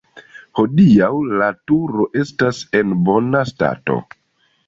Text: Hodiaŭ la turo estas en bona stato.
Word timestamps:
Hodiaŭ 0.59 1.09
la 1.41 1.49
turo 1.71 2.07
estas 2.23 2.63
en 2.79 2.97
bona 3.11 3.43
stato. 3.53 4.01